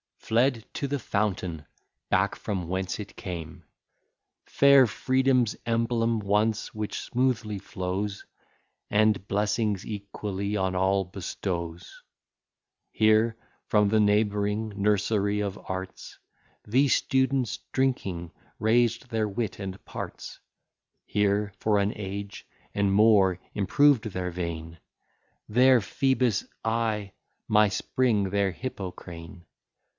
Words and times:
Fled 0.17 0.65
to 0.75 0.87
the 0.87 0.97
fountain 0.97 1.65
back, 2.09 2.35
from 2.35 2.67
whence 2.69 2.99
it 3.01 3.15
came! 3.17 3.65
Fair 4.45 4.87
Freedom's 4.87 5.55
emblem 5.65 6.19
once, 6.19 6.73
which 6.73 7.01
smoothly 7.01 7.59
flows, 7.59 8.25
And 8.89 9.27
blessings 9.27 9.85
equally 9.85 10.55
on 10.55 10.73
all 10.73 11.03
bestows. 11.03 12.01
Here, 12.91 13.35
from 13.67 13.89
the 13.89 13.99
neighbouring 13.99 14.69
nursery 14.81 15.41
of 15.41 15.59
arts, 15.69 16.17
The 16.65 16.87
students, 16.87 17.59
drinking, 17.71 18.31
raised 18.57 19.09
their 19.09 19.27
wit 19.27 19.59
and 19.59 19.83
parts; 19.85 20.39
Here, 21.05 21.53
for 21.59 21.77
an 21.77 21.91
age 21.95 22.47
and 22.73 22.91
more, 22.91 23.37
improved 23.53 24.05
their 24.05 24.31
vein, 24.31 24.79
Their 25.49 25.81
Phoebus 25.81 26.45
I, 26.63 27.11
my 27.49 27.67
spring 27.67 28.29
their 28.29 28.51
Hippocrene. 28.51 29.45